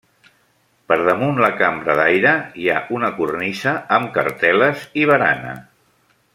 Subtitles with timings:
[0.91, 5.57] Per damunt la cambra d'aire hi ha una cornisa amb cartel·les i barana.